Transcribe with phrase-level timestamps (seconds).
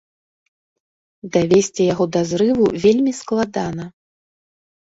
[1.35, 3.85] Давесці яго да зрыву вельмі складана.